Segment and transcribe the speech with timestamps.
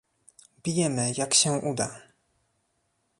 [0.63, 2.01] "Bijemy, jak się uda."